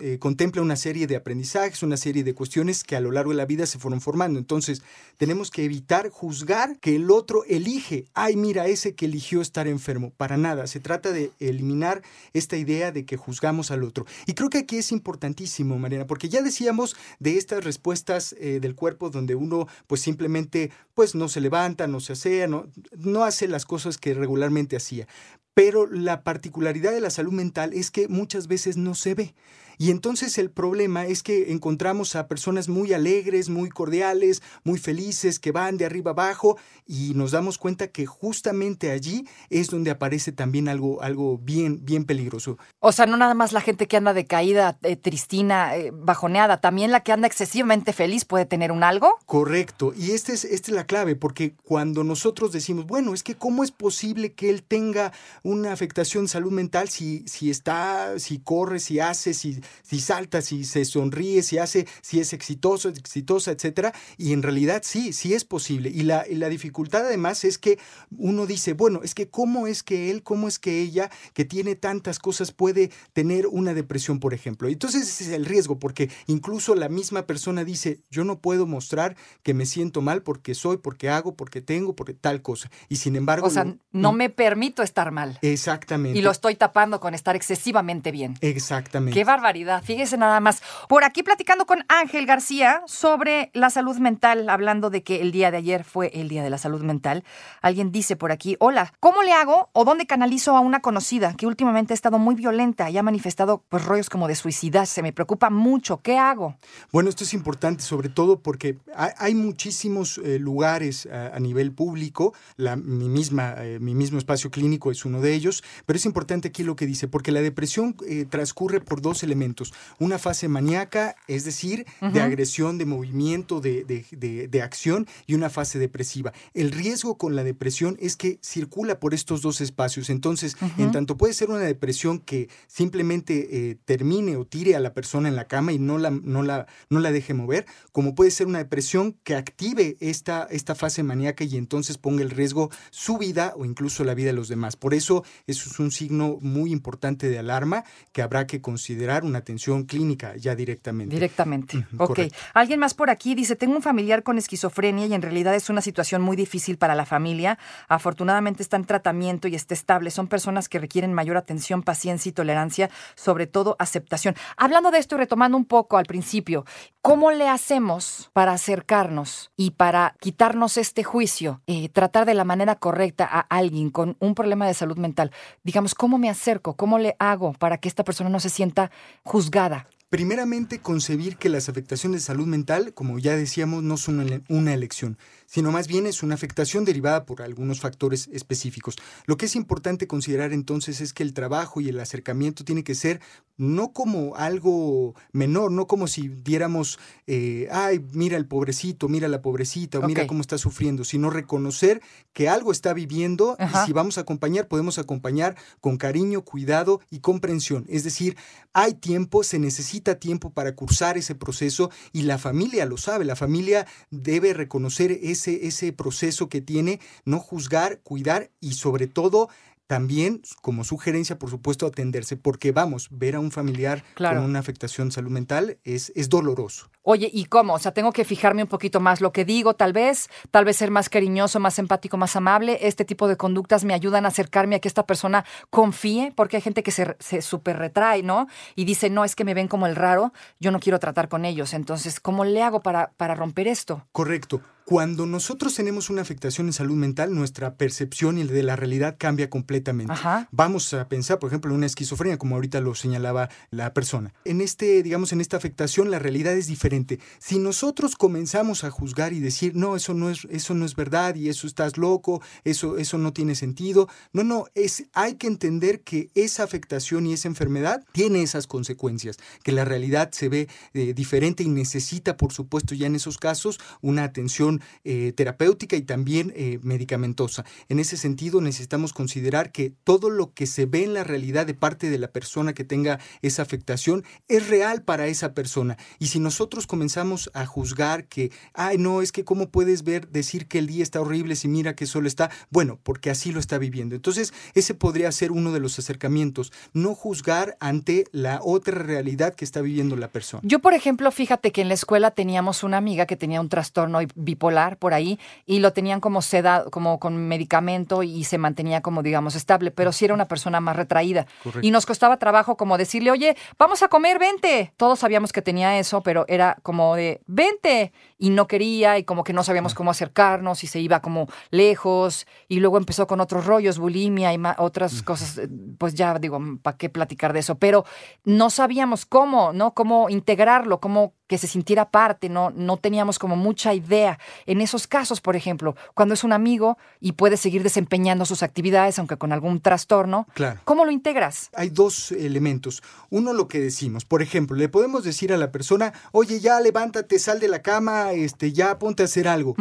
eh, 0.00 0.18
contempla 0.18 0.60
una 0.60 0.76
serie 0.76 1.06
de 1.06 1.16
aprendizajes, 1.16 1.82
una 1.82 1.96
serie 1.96 2.24
de 2.24 2.34
cuestiones 2.34 2.84
que 2.84 2.96
a 2.96 3.00
lo 3.00 3.10
largo 3.10 3.30
de 3.30 3.36
la 3.36 3.46
vida 3.46 3.66
se 3.66 3.78
fueron 3.78 4.00
formando. 4.00 4.38
Entonces, 4.38 4.82
tenemos 5.18 5.50
que 5.50 5.64
evitar 5.64 6.08
juzgar 6.10 6.78
que 6.78 6.96
el 6.96 7.10
otro 7.10 7.44
elige, 7.44 8.06
ay, 8.14 8.36
mira, 8.36 8.66
ese 8.66 8.94
que 8.94 9.06
eligió 9.06 9.40
estar 9.42 9.68
enfermo. 9.68 10.12
Para 10.16 10.36
nada, 10.36 10.66
se 10.66 10.80
trata 10.80 11.12
de 11.12 11.30
eliminar 11.38 12.02
esta 12.32 12.56
idea 12.56 12.92
de 12.92 13.04
que 13.04 13.16
juzgamos 13.16 13.70
al 13.70 13.82
otro. 13.82 14.06
Y 14.26 14.32
creo 14.34 14.50
que 14.50 14.58
aquí 14.58 14.76
es 14.76 14.92
importantísimo, 14.92 15.78
Mariana, 15.78 16.06
porque 16.06 16.28
ya 16.28 16.42
decíamos 16.42 16.96
de 17.18 17.36
estas 17.36 17.64
respuestas 17.64 18.34
del 18.38 18.74
cuerpo 18.74 19.01
donde 19.10 19.34
uno 19.34 19.66
pues 19.86 20.00
simplemente 20.00 20.70
pues 20.94 21.14
no 21.14 21.28
se 21.28 21.40
levanta, 21.40 21.86
no 21.86 22.00
se 22.00 22.14
asea, 22.14 22.46
no, 22.46 22.66
no 22.96 23.24
hace 23.24 23.48
las 23.48 23.64
cosas 23.64 23.98
que 23.98 24.14
regularmente 24.14 24.76
hacía. 24.76 25.06
Pero 25.54 25.86
la 25.86 26.22
particularidad 26.22 26.92
de 26.92 27.00
la 27.00 27.10
salud 27.10 27.32
mental 27.32 27.72
es 27.74 27.90
que 27.90 28.08
muchas 28.08 28.48
veces 28.48 28.76
no 28.76 28.94
se 28.94 29.14
ve. 29.14 29.34
Y 29.78 29.90
entonces 29.90 30.38
el 30.38 30.50
problema 30.50 31.06
es 31.06 31.22
que 31.22 31.50
encontramos 31.52 32.14
a 32.14 32.28
personas 32.28 32.68
muy 32.68 32.92
alegres, 32.92 33.48
muy 33.48 33.68
cordiales, 33.68 34.42
muy 34.64 34.78
felices, 34.78 35.38
que 35.38 35.52
van 35.52 35.76
de 35.76 35.84
arriba 35.84 36.12
abajo 36.12 36.56
y 36.86 37.14
nos 37.14 37.32
damos 37.32 37.58
cuenta 37.58 37.88
que 37.88 38.06
justamente 38.06 38.90
allí 38.90 39.26
es 39.50 39.70
donde 39.70 39.90
aparece 39.90 40.30
también 40.30 40.68
algo, 40.68 41.02
algo 41.02 41.38
bien, 41.38 41.84
bien 41.84 42.04
peligroso. 42.04 42.58
O 42.80 42.92
sea, 42.92 43.06
no 43.06 43.16
nada 43.16 43.34
más 43.34 43.52
la 43.52 43.60
gente 43.60 43.88
que 43.88 43.96
anda 43.96 44.14
decaída, 44.14 44.78
eh, 44.82 44.96
tristina, 44.96 45.76
eh, 45.76 45.90
bajoneada, 45.92 46.60
también 46.60 46.90
la 46.90 47.00
que 47.00 47.12
anda 47.12 47.26
excesivamente 47.26 47.92
feliz 47.92 48.24
puede 48.24 48.46
tener 48.46 48.72
un 48.72 48.84
algo. 48.84 49.18
Correcto. 49.26 49.92
Y 49.96 50.12
esta 50.12 50.32
es, 50.32 50.44
esta 50.44 50.70
es 50.70 50.76
la 50.76 50.81
clave, 50.86 51.16
porque 51.16 51.54
cuando 51.62 52.04
nosotros 52.04 52.52
decimos, 52.52 52.86
bueno, 52.86 53.14
es 53.14 53.22
que 53.22 53.34
cómo 53.34 53.64
es 53.64 53.70
posible 53.70 54.32
que 54.32 54.50
él 54.50 54.62
tenga 54.62 55.12
una 55.42 55.72
afectación 55.72 56.24
de 56.24 56.28
salud 56.28 56.52
mental 56.52 56.88
si, 56.88 57.24
si 57.26 57.50
está, 57.50 58.18
si 58.18 58.38
corre, 58.38 58.78
si 58.80 59.00
hace, 59.00 59.34
si 59.34 59.60
si 59.82 60.00
salta, 60.00 60.42
si 60.42 60.64
se 60.64 60.84
sonríe, 60.84 61.42
si 61.42 61.58
hace, 61.58 61.86
si 62.00 62.20
es 62.20 62.32
exitoso, 62.32 62.88
exitosa, 62.88 63.50
etcétera. 63.50 63.92
Y 64.16 64.32
en 64.32 64.42
realidad 64.42 64.82
sí, 64.84 65.12
sí 65.12 65.34
es 65.34 65.44
posible. 65.44 65.90
Y 65.90 66.02
la, 66.02 66.24
la 66.30 66.48
dificultad 66.48 67.06
además 67.06 67.44
es 67.44 67.58
que 67.58 67.78
uno 68.16 68.46
dice, 68.46 68.72
bueno, 68.72 69.00
es 69.02 69.14
que 69.14 69.28
cómo 69.28 69.66
es 69.66 69.82
que 69.82 70.10
él, 70.10 70.22
cómo 70.22 70.48
es 70.48 70.58
que 70.58 70.80
ella, 70.80 71.10
que 71.34 71.44
tiene 71.44 71.76
tantas 71.76 72.18
cosas, 72.18 72.52
puede 72.52 72.90
tener 73.12 73.46
una 73.46 73.74
depresión, 73.74 74.20
por 74.20 74.34
ejemplo. 74.34 74.68
Entonces 74.68 75.02
ese 75.02 75.24
es 75.24 75.30
el 75.30 75.44
riesgo, 75.44 75.78
porque 75.78 76.10
incluso 76.26 76.74
la 76.74 76.88
misma 76.88 77.26
persona 77.26 77.64
dice, 77.64 78.00
yo 78.10 78.24
no 78.24 78.40
puedo 78.40 78.66
mostrar 78.66 79.16
que 79.42 79.54
me 79.54 79.66
siento 79.66 80.00
mal 80.00 80.22
porque 80.22 80.54
soy, 80.54 80.71
porque 80.78 81.08
hago, 81.08 81.34
porque 81.34 81.60
tengo, 81.60 81.94
porque 81.94 82.14
tal 82.14 82.42
cosa. 82.42 82.70
Y 82.88 82.96
sin 82.96 83.16
embargo... 83.16 83.46
O 83.46 83.50
sea, 83.50 83.66
no 83.92 84.12
me 84.12 84.30
permito 84.30 84.82
estar 84.82 85.10
mal. 85.10 85.38
Exactamente. 85.42 86.18
Y 86.18 86.22
lo 86.22 86.30
estoy 86.30 86.56
tapando 86.56 87.00
con 87.00 87.14
estar 87.14 87.36
excesivamente 87.36 88.10
bien. 88.10 88.36
Exactamente. 88.40 89.18
Qué 89.18 89.24
barbaridad 89.24 89.82
Fíjese 89.82 90.16
nada 90.16 90.40
más. 90.40 90.62
Por 90.88 91.04
aquí 91.04 91.22
platicando 91.22 91.66
con 91.66 91.84
Ángel 91.88 92.26
García 92.26 92.82
sobre 92.86 93.50
la 93.52 93.70
salud 93.70 93.96
mental, 93.96 94.48
hablando 94.48 94.90
de 94.90 95.02
que 95.02 95.20
el 95.20 95.32
día 95.32 95.50
de 95.50 95.58
ayer 95.58 95.84
fue 95.84 96.10
el 96.14 96.28
día 96.28 96.42
de 96.42 96.50
la 96.50 96.58
salud 96.58 96.82
mental. 96.82 97.24
Alguien 97.60 97.92
dice 97.92 98.16
por 98.16 98.32
aquí, 98.32 98.56
hola, 98.58 98.92
¿cómo 99.00 99.22
le 99.22 99.32
hago 99.32 99.70
o 99.72 99.84
dónde 99.84 100.06
canalizo 100.06 100.56
a 100.56 100.60
una 100.60 100.80
conocida 100.80 101.34
que 101.34 101.46
últimamente 101.46 101.92
ha 101.92 101.94
estado 101.94 102.18
muy 102.18 102.34
violenta 102.34 102.90
y 102.90 102.98
ha 102.98 103.02
manifestado 103.02 103.62
pues, 103.68 103.84
rollos 103.84 104.08
como 104.08 104.28
de 104.28 104.34
suicidarse? 104.34 105.02
Me 105.02 105.12
preocupa 105.12 105.50
mucho. 105.50 106.00
¿Qué 106.00 106.18
hago? 106.18 106.56
Bueno, 106.90 107.08
esto 107.08 107.24
es 107.24 107.34
importante, 107.34 107.82
sobre 107.82 108.08
todo 108.08 108.40
porque 108.40 108.78
hay, 108.94 109.34
muchísimos 109.34 110.18
eh, 110.18 110.38
lugares 110.38 110.61
a, 110.64 111.38
nivel 111.40 111.72
público. 111.72 112.34
La, 112.56 112.76
mi, 112.76 113.08
misma, 113.08 113.54
eh, 113.58 113.78
mi 113.80 113.94
mismo 113.94 114.18
espacio 114.18 114.50
clínico 114.50 114.90
es 114.90 115.04
uno 115.04 115.20
de 115.20 115.34
ellos, 115.34 115.62
pero 115.86 115.96
es 115.96 116.06
importante 116.06 116.48
aquí 116.48 116.62
lo 116.62 116.76
que 116.76 116.86
dice, 116.86 117.08
porque 117.08 117.32
la 117.32 117.40
depresión 117.40 117.96
eh, 118.06 118.26
transcurre 118.28 118.80
por 118.80 119.00
dos 119.00 119.22
elementos 119.22 119.72
una 119.98 120.18
fase 120.18 120.48
maníaca, 120.48 121.16
es 121.28 121.44
decir, 121.44 121.86
de 122.00 122.20
agresión, 122.20 122.78
de 122.78 122.86
movimiento, 122.86 123.60
de, 123.60 124.60
acción, 124.62 125.06
y 125.26 125.34
una 125.34 125.50
fase 125.50 125.78
depresiva. 125.78 126.32
El 126.54 126.72
riesgo 126.72 127.18
con 127.18 127.36
la 127.36 127.44
depresión 127.44 127.96
es 128.00 128.16
que 128.16 128.38
circula 128.42 129.00
por 129.00 129.14
estos 129.14 129.42
dos 129.42 129.60
espacios. 129.60 130.10
Entonces, 130.10 130.56
en 130.78 130.92
tanto 130.92 131.16
puede 131.16 131.34
ser 131.34 131.50
una 131.50 131.60
depresión 131.60 132.18
que 132.18 132.48
simplemente 132.66 133.70
eh, 133.70 133.76
termine 133.84 134.36
o 134.36 134.44
tire 134.44 134.76
a 134.76 134.80
la 134.80 134.94
persona 134.94 135.28
en 135.28 135.36
la 135.36 135.46
cama 135.46 135.72
y 135.72 135.78
no 135.78 135.98
la, 135.98 136.10
no 136.10 136.42
la, 136.42 136.66
no 136.90 137.00
la 137.00 137.12
deje 137.12 137.34
mover, 137.34 137.66
como 137.92 138.14
puede 138.14 138.30
ser 138.30 138.46
una 138.46 138.58
depresión 138.58 139.16
que 139.24 139.34
active 139.34 139.96
esta, 140.00 140.46
esta 140.52 140.74
fase 140.74 141.02
maníaca 141.02 141.44
y 141.44 141.56
entonces 141.56 141.98
ponga 141.98 142.22
el 142.22 142.30
riesgo 142.30 142.70
su 142.90 143.18
vida 143.18 143.54
o 143.56 143.64
incluso 143.64 144.04
la 144.04 144.14
vida 144.14 144.28
de 144.28 144.32
los 144.34 144.48
demás. 144.48 144.76
Por 144.76 144.94
eso, 144.94 145.24
eso 145.46 145.68
es 145.70 145.78
un 145.78 145.90
signo 145.90 146.38
muy 146.40 146.72
importante 146.72 147.28
de 147.28 147.38
alarma 147.38 147.84
que 148.12 148.22
habrá 148.22 148.46
que 148.46 148.60
considerar 148.60 149.24
una 149.24 149.38
atención 149.38 149.84
clínica 149.84 150.36
ya 150.36 150.54
directamente. 150.54 151.14
Directamente. 151.14 151.86
ok. 151.98 152.20
Alguien 152.54 152.80
más 152.80 152.94
por 152.94 153.10
aquí 153.10 153.34
dice, 153.34 153.56
tengo 153.56 153.74
un 153.74 153.82
familiar 153.82 154.22
con 154.22 154.38
esquizofrenia 154.38 155.06
y 155.06 155.14
en 155.14 155.22
realidad 155.22 155.54
es 155.54 155.70
una 155.70 155.80
situación 155.80 156.22
muy 156.22 156.36
difícil 156.36 156.78
para 156.78 156.94
la 156.94 157.06
familia. 157.06 157.58
Afortunadamente 157.88 158.62
está 158.62 158.76
en 158.76 158.84
tratamiento 158.84 159.48
y 159.48 159.54
está 159.54 159.74
estable. 159.74 160.10
Son 160.10 160.28
personas 160.28 160.68
que 160.68 160.78
requieren 160.78 161.12
mayor 161.12 161.36
atención, 161.36 161.82
paciencia 161.82 162.30
y 162.30 162.32
tolerancia, 162.32 162.90
sobre 163.14 163.46
todo 163.46 163.76
aceptación. 163.78 164.34
Hablando 164.56 164.90
de 164.90 164.98
esto 164.98 165.16
y 165.16 165.18
retomando 165.18 165.56
un 165.56 165.64
poco 165.64 165.96
al 165.96 166.06
principio, 166.06 166.64
¿cómo 167.00 167.30
le 167.30 167.48
hacemos 167.48 168.30
para 168.32 168.52
acercarnos 168.52 169.50
y 169.56 169.72
para 169.72 170.14
quitarnos 170.42 170.76
este 170.76 171.04
juicio, 171.04 171.62
eh, 171.68 171.88
tratar 171.88 172.26
de 172.26 172.34
la 172.34 172.42
manera 172.42 172.74
correcta 172.74 173.28
a 173.30 173.42
alguien 173.42 173.90
con 173.90 174.16
un 174.18 174.34
problema 174.34 174.66
de 174.66 174.74
salud 174.74 174.96
mental? 174.96 175.30
Digamos, 175.62 175.94
¿cómo 175.94 176.18
me 176.18 176.28
acerco? 176.28 176.74
¿Cómo 176.74 176.98
le 176.98 177.14
hago 177.20 177.52
para 177.52 177.78
que 177.78 177.88
esta 177.88 178.02
persona 178.02 178.28
no 178.28 178.40
se 178.40 178.50
sienta 178.50 178.90
juzgada. 179.22 179.86
Primeramente, 180.12 180.78
concebir 180.80 181.38
que 181.38 181.48
las 181.48 181.70
afectaciones 181.70 182.20
de 182.20 182.26
salud 182.26 182.46
mental, 182.46 182.92
como 182.92 183.18
ya 183.18 183.34
decíamos, 183.34 183.82
no 183.82 183.96
son 183.96 184.44
una 184.50 184.74
elección, 184.74 185.16
sino 185.46 185.72
más 185.72 185.88
bien 185.88 186.06
es 186.06 186.22
una 186.22 186.34
afectación 186.34 186.84
derivada 186.84 187.24
por 187.24 187.40
algunos 187.40 187.80
factores 187.80 188.28
específicos. 188.30 188.96
Lo 189.24 189.38
que 189.38 189.46
es 189.46 189.56
importante 189.56 190.06
considerar 190.06 190.52
entonces 190.52 191.00
es 191.00 191.14
que 191.14 191.22
el 191.22 191.32
trabajo 191.32 191.80
y 191.80 191.88
el 191.88 191.98
acercamiento 191.98 192.62
tiene 192.62 192.84
que 192.84 192.94
ser 192.94 193.22
no 193.62 193.92
como 193.92 194.36
algo 194.36 195.14
menor, 195.32 195.70
no 195.70 195.86
como 195.86 196.06
si 196.06 196.28
diéramos, 196.28 196.98
eh, 197.26 197.68
ay, 197.70 198.04
mira 198.12 198.36
el 198.36 198.46
pobrecito, 198.46 199.08
mira 199.08 199.28
la 199.28 199.42
pobrecita, 199.42 199.98
o 199.98 200.06
mira 200.06 200.26
cómo 200.26 200.40
está 200.40 200.58
sufriendo, 200.58 201.04
sino 201.04 201.28
reconocer 201.30 202.00
que 202.32 202.48
algo 202.48 202.72
está 202.72 202.94
viviendo 202.94 203.56
y 203.58 203.86
si 203.86 203.92
vamos 203.92 204.16
a 204.18 204.22
acompañar, 204.22 204.68
podemos 204.68 204.98
acompañar 204.98 205.56
con 205.80 205.96
cariño, 205.96 206.42
cuidado 206.42 207.00
y 207.10 207.20
comprensión. 207.20 207.84
Es 207.88 208.04
decir, 208.04 208.36
hay 208.72 208.94
tiempo, 208.94 209.42
se 209.42 209.58
necesita 209.58 209.72
necesita 209.72 210.14
tiempo 210.14 210.50
para 210.50 210.74
cursar 210.76 211.18
ese 211.18 211.34
proceso 211.34 211.90
y 212.12 212.22
la 212.22 212.38
familia 212.38 212.86
lo 212.86 212.96
sabe, 212.96 213.24
la 213.24 213.36
familia 213.36 213.86
debe 214.10 214.54
reconocer 214.54 215.10
ese, 215.10 215.66
ese 215.66 215.92
proceso 215.92 216.48
que 216.48 216.60
tiene, 216.60 217.00
no 217.24 217.40
juzgar, 217.40 218.00
cuidar 218.02 218.50
y 218.60 218.74
sobre 218.74 219.06
todo 219.06 219.48
también, 219.92 220.40
como 220.62 220.84
sugerencia, 220.84 221.38
por 221.38 221.50
supuesto, 221.50 221.84
atenderse, 221.84 222.38
porque 222.38 222.72
vamos, 222.72 223.08
ver 223.10 223.34
a 223.34 223.40
un 223.40 223.50
familiar 223.50 224.02
con 224.16 224.38
una 224.38 224.58
afectación 224.58 225.08
de 225.08 225.12
salud 225.12 225.30
mental 225.30 225.76
es, 225.84 226.10
es 226.16 226.30
doloroso. 226.30 226.88
Oye, 227.02 227.28
¿y 227.30 227.44
cómo? 227.44 227.74
O 227.74 227.78
sea, 227.78 227.92
tengo 227.92 228.10
que 228.10 228.24
fijarme 228.24 228.62
un 228.62 228.70
poquito 228.70 229.00
más 229.00 229.20
lo 229.20 229.32
que 229.32 229.44
digo, 229.44 229.74
tal 229.74 229.92
vez, 229.92 230.30
tal 230.50 230.64
vez 230.64 230.78
ser 230.78 230.90
más 230.90 231.10
cariñoso, 231.10 231.60
más 231.60 231.78
empático, 231.78 232.16
más 232.16 232.36
amable. 232.36 232.78
Este 232.80 233.04
tipo 233.04 233.28
de 233.28 233.36
conductas 233.36 233.84
me 233.84 233.92
ayudan 233.92 234.24
a 234.24 234.28
acercarme 234.28 234.76
a 234.76 234.78
que 234.78 234.88
esta 234.88 235.04
persona 235.04 235.44
confíe, 235.68 236.32
porque 236.34 236.56
hay 236.56 236.62
gente 236.62 236.82
que 236.82 236.90
se, 236.90 237.14
se 237.18 237.42
súper 237.42 237.76
retrae, 237.76 238.22
¿no? 238.22 238.46
Y 238.76 238.86
dice, 238.86 239.10
no, 239.10 239.26
es 239.26 239.36
que 239.36 239.44
me 239.44 239.52
ven 239.52 239.68
como 239.68 239.86
el 239.86 239.94
raro, 239.94 240.32
yo 240.58 240.70
no 240.70 240.80
quiero 240.80 241.00
tratar 241.00 241.28
con 241.28 241.44
ellos. 241.44 241.74
Entonces, 241.74 242.18
¿cómo 242.18 242.46
le 242.46 242.62
hago 242.62 242.80
para, 242.80 243.10
para 243.18 243.34
romper 243.34 243.68
esto? 243.68 244.06
Correcto. 244.12 244.62
Cuando 244.92 245.24
nosotros 245.24 245.74
tenemos 245.74 246.10
una 246.10 246.20
afectación 246.20 246.66
en 246.66 246.74
salud 246.74 246.96
mental, 246.96 247.34
nuestra 247.34 247.76
percepción 247.76 248.36
y 248.36 248.44
de 248.44 248.62
la 248.62 248.76
realidad 248.76 249.16
cambia 249.18 249.48
completamente. 249.48 250.12
Vamos 250.50 250.92
a 250.92 251.08
pensar, 251.08 251.38
por 251.38 251.48
ejemplo, 251.48 251.70
en 251.70 251.78
una 251.78 251.86
esquizofrenia, 251.86 252.36
como 252.36 252.56
ahorita 252.56 252.78
lo 252.82 252.94
señalaba 252.94 253.48
la 253.70 253.94
persona. 253.94 254.34
En 254.44 254.60
este, 254.60 255.02
digamos, 255.02 255.32
en 255.32 255.40
esta 255.40 255.56
afectación, 255.56 256.10
la 256.10 256.18
realidad 256.18 256.52
es 256.52 256.66
diferente. 256.66 257.20
Si 257.38 257.58
nosotros 257.58 258.16
comenzamos 258.16 258.84
a 258.84 258.90
juzgar 258.90 259.32
y 259.32 259.40
decir, 259.40 259.74
no, 259.74 259.96
eso 259.96 260.12
no 260.12 260.28
es, 260.28 260.46
eso 260.50 260.74
no 260.74 260.84
es 260.84 260.94
verdad 260.94 261.36
y 261.36 261.48
eso 261.48 261.66
estás 261.66 261.96
loco, 261.96 262.42
eso, 262.64 262.98
eso 262.98 263.16
no 263.16 263.32
tiene 263.32 263.54
sentido. 263.54 264.10
No, 264.34 264.44
no, 264.44 264.66
es, 264.74 265.06
hay 265.14 265.36
que 265.36 265.46
entender 265.46 266.02
que 266.02 266.28
esa 266.34 266.64
afectación 266.64 267.26
y 267.26 267.32
esa 267.32 267.48
enfermedad 267.48 268.04
tiene 268.12 268.42
esas 268.42 268.66
consecuencias, 268.66 269.38
que 269.62 269.72
la 269.72 269.86
realidad 269.86 270.32
se 270.32 270.50
ve 270.50 270.68
eh, 270.92 271.14
diferente 271.14 271.62
y 271.62 271.68
necesita, 271.68 272.36
por 272.36 272.52
supuesto, 272.52 272.94
ya 272.94 273.06
en 273.06 273.14
esos 273.14 273.38
casos, 273.38 273.80
una 274.02 274.24
atención 274.24 274.81
eh, 275.04 275.32
terapéutica 275.36 275.96
y 275.96 276.02
también 276.02 276.52
eh, 276.56 276.78
medicamentosa. 276.82 277.64
En 277.88 277.98
ese 277.98 278.16
sentido, 278.16 278.60
necesitamos 278.60 279.12
considerar 279.12 279.72
que 279.72 279.92
todo 280.04 280.30
lo 280.30 280.52
que 280.52 280.66
se 280.66 280.86
ve 280.86 281.04
en 281.04 281.14
la 281.14 281.24
realidad 281.24 281.66
de 281.66 281.74
parte 281.74 282.10
de 282.10 282.18
la 282.18 282.28
persona 282.28 282.72
que 282.72 282.84
tenga 282.84 283.18
esa 283.42 283.62
afectación 283.62 284.24
es 284.48 284.68
real 284.68 285.02
para 285.02 285.26
esa 285.26 285.54
persona. 285.54 285.96
Y 286.18 286.28
si 286.28 286.38
nosotros 286.40 286.86
comenzamos 286.86 287.50
a 287.54 287.66
juzgar 287.66 288.26
que, 288.26 288.50
ay, 288.74 288.98
no, 288.98 289.22
es 289.22 289.32
que 289.32 289.44
cómo 289.44 289.70
puedes 289.70 290.04
ver, 290.04 290.28
decir 290.28 290.66
que 290.66 290.78
el 290.78 290.86
día 290.86 291.02
está 291.02 291.20
horrible 291.20 291.56
si 291.56 291.68
mira 291.68 291.94
que 291.94 292.06
solo 292.06 292.28
está, 292.28 292.50
bueno, 292.70 292.98
porque 293.02 293.30
así 293.30 293.52
lo 293.52 293.60
está 293.60 293.78
viviendo. 293.78 294.14
Entonces, 294.14 294.52
ese 294.74 294.94
podría 294.94 295.30
ser 295.32 295.52
uno 295.52 295.72
de 295.72 295.80
los 295.80 295.98
acercamientos, 295.98 296.72
no 296.92 297.14
juzgar 297.14 297.76
ante 297.80 298.24
la 298.32 298.60
otra 298.62 299.02
realidad 299.02 299.54
que 299.54 299.64
está 299.64 299.80
viviendo 299.80 300.16
la 300.16 300.28
persona. 300.28 300.62
Yo, 300.64 300.78
por 300.78 300.94
ejemplo, 300.94 301.30
fíjate 301.30 301.72
que 301.72 301.82
en 301.82 301.88
la 301.88 301.94
escuela 301.94 302.30
teníamos 302.30 302.82
una 302.82 302.96
amiga 302.96 303.26
que 303.26 303.36
tenía 303.36 303.60
un 303.60 303.68
trastorno 303.68 304.20
bipolar 304.34 304.61
polar 304.62 304.96
por 304.96 305.12
ahí 305.12 305.40
y 305.66 305.80
lo 305.80 305.92
tenían 305.92 306.20
como 306.20 306.40
sedado, 306.40 306.88
como 306.92 307.18
con 307.18 307.48
medicamento 307.48 308.22
y 308.22 308.44
se 308.44 308.58
mantenía 308.58 309.00
como 309.00 309.24
digamos 309.24 309.56
estable, 309.56 309.90
pero 309.90 310.12
sí 310.12 310.24
era 310.24 310.34
una 310.34 310.46
persona 310.46 310.78
más 310.80 310.94
retraída. 310.94 311.48
Y 311.80 311.90
nos 311.90 312.06
costaba 312.06 312.36
trabajo 312.36 312.76
como 312.76 312.96
decirle, 312.96 313.32
oye, 313.32 313.56
vamos 313.76 314.04
a 314.04 314.08
comer, 314.08 314.38
vente. 314.38 314.92
Todos 314.96 315.18
sabíamos 315.18 315.52
que 315.52 315.62
tenía 315.62 315.98
eso, 315.98 316.22
pero 316.22 316.44
era 316.46 316.76
como 316.84 317.16
de, 317.16 317.40
vente. 317.46 318.12
Y 318.38 318.50
no 318.50 318.68
quería 318.68 319.18
y 319.18 319.24
como 319.24 319.42
que 319.42 319.52
no 319.52 319.64
sabíamos 319.64 319.94
cómo 319.94 320.12
acercarnos 320.12 320.84
y 320.84 320.86
se 320.86 321.00
iba 321.00 321.20
como 321.20 321.48
lejos. 321.70 322.46
Y 322.68 322.78
luego 322.78 322.98
empezó 322.98 323.26
con 323.26 323.40
otros 323.40 323.66
rollos, 323.66 323.98
bulimia 323.98 324.54
y 324.54 324.60
otras 324.78 325.22
cosas. 325.24 325.58
Eh, 325.58 325.68
pues 325.98 326.14
ya 326.14 326.38
digo, 326.38 326.60
¿para 326.82 326.96
qué 326.96 327.08
platicar 327.08 327.52
de 327.52 327.58
eso? 327.60 327.78
Pero 327.78 328.04
no 328.44 328.70
sabíamos 328.70 329.26
cómo, 329.26 329.72
¿no? 329.72 329.92
Cómo 329.92 330.30
integrarlo, 330.30 331.00
cómo 331.00 331.34
que 331.52 331.58
se 331.58 331.66
sintiera 331.66 332.10
parte, 332.10 332.48
no, 332.48 332.70
no 332.70 332.96
teníamos 332.96 333.38
como 333.38 333.56
mucha 333.56 333.92
idea. 333.92 334.38
En 334.64 334.80
esos 334.80 335.06
casos, 335.06 335.42
por 335.42 335.54
ejemplo, 335.54 335.94
cuando 336.14 336.32
es 336.32 336.44
un 336.44 336.52
amigo 336.54 336.96
y 337.20 337.32
puede 337.32 337.58
seguir 337.58 337.82
desempeñando 337.82 338.46
sus 338.46 338.62
actividades, 338.62 339.18
aunque 339.18 339.36
con 339.36 339.52
algún 339.52 339.82
trastorno, 339.82 340.46
claro. 340.54 340.80
¿cómo 340.84 341.04
lo 341.04 341.10
integras? 341.10 341.68
Hay 341.74 341.90
dos 341.90 342.32
elementos. 342.32 343.02
Uno, 343.28 343.52
lo 343.52 343.68
que 343.68 343.80
decimos. 343.80 344.24
Por 344.24 344.40
ejemplo, 344.40 344.78
le 344.78 344.88
podemos 344.88 345.24
decir 345.24 345.52
a 345.52 345.58
la 345.58 345.70
persona, 345.70 346.14
oye, 346.30 346.58
ya 346.58 346.80
levántate, 346.80 347.38
sal 347.38 347.60
de 347.60 347.68
la 347.68 347.82
cama, 347.82 348.32
este, 348.32 348.72
ya 348.72 348.98
ponte 348.98 349.22
a 349.22 349.26
hacer 349.26 349.46
algo. 349.46 349.76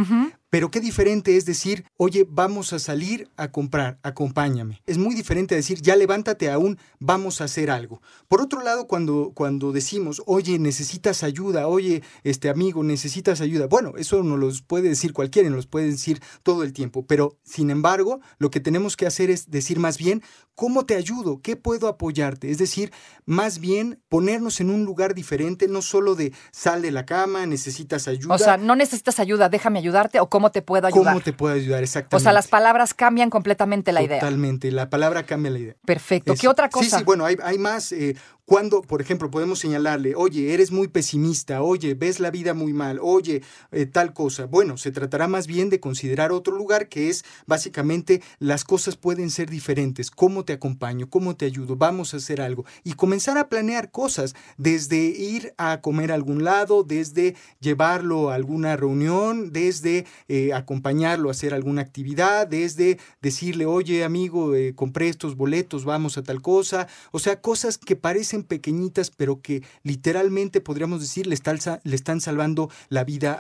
Pero 0.52 0.70
qué 0.70 0.82
diferente 0.82 1.38
es 1.38 1.46
decir, 1.46 1.86
oye, 1.96 2.28
vamos 2.30 2.74
a 2.74 2.80
salir 2.80 3.30
a 3.38 3.54
comprar, 3.54 4.00
acompáñame. 4.04 4.82
Es 4.86 4.98
muy 4.98 5.16
diferente 5.16 5.56
decir, 5.56 5.82
ya 5.82 5.96
levántate 5.96 6.52
aún, 6.52 6.78
vamos 7.00 7.40
a 7.40 7.46
hacer 7.46 7.72
algo. 7.72 8.02
Por 8.28 8.42
otro 8.42 8.62
lado, 8.62 8.86
cuando, 8.86 9.32
cuando 9.34 9.72
decimos, 9.72 10.22
oye, 10.26 10.60
necesitas 10.60 11.24
ayuda, 11.24 11.70
oye, 11.70 12.04
este 12.26 12.50
amigo, 12.50 12.84
necesitas 12.84 13.40
ayuda, 13.40 13.68
bueno, 13.68 13.94
eso 13.96 14.24
no 14.24 14.36
los 14.36 14.62
puede 14.62 14.90
decir 14.90 15.14
cualquiera, 15.14 15.48
nos 15.48 15.56
los 15.56 15.68
puede 15.68 15.88
decir 15.88 16.22
todo 16.44 16.64
el 16.64 16.74
tiempo. 16.74 17.06
Pero, 17.08 17.38
sin 17.46 17.70
embargo, 17.70 18.20
lo 18.38 18.52
que 18.52 18.60
tenemos 18.60 18.98
que 18.98 19.08
hacer 19.08 19.30
es 19.30 19.50
decir 19.52 19.80
más 19.80 19.98
bien, 19.98 20.22
¿cómo 20.54 20.86
te 20.86 20.98
ayudo? 20.98 21.40
¿Qué 21.42 21.56
puedo 21.56 21.88
apoyarte? 21.88 22.52
Es 22.52 22.58
decir, 22.58 22.92
más 23.26 23.60
bien 23.60 24.02
ponernos 24.10 24.60
en 24.60 24.70
un 24.70 24.84
lugar 24.84 25.16
diferente, 25.16 25.70
no 25.70 25.82
solo 25.82 26.16
de 26.16 26.34
sal 26.52 26.82
de 26.82 26.92
la 26.92 27.06
cama, 27.06 27.46
necesitas 27.46 28.10
ayuda. 28.10 28.36
O 28.36 28.38
sea, 28.38 28.58
no 28.58 28.76
necesitas 28.76 29.18
ayuda, 29.22 29.48
déjame 29.48 29.80
ayudarte 29.80 30.20
o 30.20 30.28
¿Cómo 30.41 30.41
te 30.50 30.62
puedo 30.64 30.88
ayudar? 30.88 31.14
¿Cómo 31.14 31.24
te 31.24 31.34
puedo 31.34 31.54
ayudar? 31.54 31.84
Exactamente. 31.84 32.16
O 32.16 32.20
sea, 32.20 32.34
las 32.34 32.48
palabras 32.48 32.94
cambian 32.94 33.30
completamente 33.30 33.92
la 33.92 34.02
idea. 34.02 34.20
Totalmente, 34.20 34.72
la 34.72 34.90
palabra 34.90 35.24
cambia 35.24 35.52
la 35.52 35.60
idea. 35.60 35.76
Perfecto. 35.86 36.34
¿Qué 36.40 36.48
otra 36.48 36.70
cosa? 36.70 36.90
Sí, 36.90 36.96
sí, 36.98 37.04
bueno, 37.04 37.26
hay, 37.26 37.38
hay 37.44 37.58
más. 37.60 37.92
Eh, 37.92 38.16
cuando, 38.46 38.82
por 38.82 39.02
ejemplo, 39.02 39.32
podemos 39.32 39.60
señalarle, 39.60 40.16
oye, 40.16 40.54
eres 40.54 40.72
muy 40.72 40.88
pesimista, 40.88 41.62
oye, 41.62 41.94
ves 41.94 42.20
la 42.20 42.32
vida 42.32 42.54
muy 42.54 42.74
mal, 42.74 43.00
oye, 43.02 43.42
eh, 43.72 43.86
tal 43.86 44.14
cosa. 44.14 44.46
Bueno, 44.46 44.78
se 44.78 44.92
tratará 44.92 45.28
más 45.28 45.48
bien 45.48 45.70
de 45.70 45.80
considerar 45.80 46.32
otro 46.32 46.56
lugar 46.56 46.90
que 46.90 47.10
es 47.10 47.24
básicamente 47.46 48.22
las 48.40 48.64
cosas 48.64 48.98
pueden 48.98 49.30
ser 49.30 49.50
diferentes. 49.50 50.12
¿Cómo 50.12 50.44
te 50.44 50.54
acompaño? 50.54 51.10
¿Cómo 51.10 51.36
te 51.36 51.46
ayudo? 51.46 51.76
Vamos 51.76 52.14
a 52.14 52.18
hacer 52.18 52.42
algo. 52.42 52.66
Y 52.84 52.94
comenzar 52.94 53.38
a 53.38 53.48
planear 53.48 53.92
cosas, 53.92 54.36
desde 54.58 54.98
ir 54.98 55.54
a 55.58 55.82
comer 55.82 56.12
a 56.12 56.16
algún 56.16 56.44
lado, 56.44 56.84
desde 56.84 57.36
llevarlo 57.60 58.30
a 58.30 58.36
alguna 58.36 58.76
reunión, 58.76 59.52
desde 59.52 60.06
eh, 60.28 60.54
acompañarlo 60.54 61.30
a 61.30 61.32
hacer 61.32 61.54
alguna 61.54 61.82
actividad, 61.82 62.48
desde 62.48 63.00
decirle, 63.22 63.66
oye, 63.66 64.04
amigo, 64.04 64.56
eh, 64.56 64.74
compré 64.76 65.10
estos 65.10 65.36
boletos, 65.36 65.86
vamos 65.86 66.18
a 66.18 66.24
tal 66.24 66.42
cosa. 66.42 66.88
O 67.12 67.20
sea, 67.20 67.42
cosas 67.42 67.78
que 67.78 67.96
parecen 67.96 68.31
pequeñitas, 68.40 69.12
pero 69.12 69.42
que 69.42 69.64
literalmente 69.84 70.62
podríamos 70.62 71.02
decir 71.02 71.28
le 71.28 71.36
están, 71.36 71.60
le 71.84 71.96
están 71.96 72.22
salvando 72.22 72.70
la 72.90 73.04
vida 73.04 73.34